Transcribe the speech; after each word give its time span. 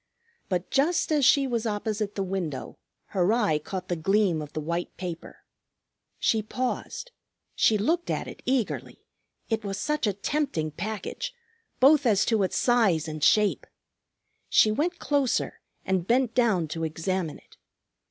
But 0.49 0.71
just 0.71 1.11
as 1.11 1.25
she 1.25 1.45
was 1.45 1.67
opposite 1.67 2.15
the 2.15 2.23
window, 2.23 2.79
her 3.09 3.31
eye 3.31 3.59
caught 3.59 3.87
the 3.87 3.95
gleam 3.95 4.41
of 4.41 4.53
the 4.53 4.59
white 4.59 4.97
paper. 4.97 5.43
She 6.17 6.41
paused. 6.41 7.11
She 7.53 7.77
looked 7.77 8.09
at 8.09 8.27
it 8.27 8.41
eagerly; 8.43 9.05
it 9.47 9.63
was 9.63 9.77
such 9.77 10.07
a 10.07 10.13
tempting 10.13 10.71
package, 10.71 11.35
both 11.79 12.07
as 12.07 12.25
to 12.25 12.41
its 12.41 12.57
size 12.57 13.07
and 13.07 13.23
shape! 13.23 13.67
She 14.49 14.71
went 14.71 14.97
closer 14.97 15.61
and 15.85 16.07
bent 16.07 16.33
down 16.33 16.67
to 16.69 16.83
examine 16.83 17.37
it. 17.37 17.57